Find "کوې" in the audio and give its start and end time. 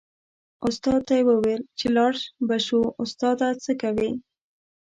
3.81-4.09